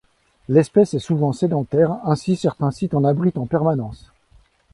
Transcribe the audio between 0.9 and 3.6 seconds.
est souvent sédentaire, ainsi certains sites en abritent en